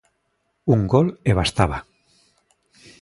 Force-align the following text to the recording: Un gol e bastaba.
Un 0.73 0.81
gol 0.93 1.07
e 1.29 1.31
bastaba. 1.37 1.77